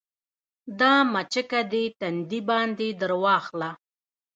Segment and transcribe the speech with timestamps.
[0.79, 3.69] دا مچکه دې تندي باندې درواخله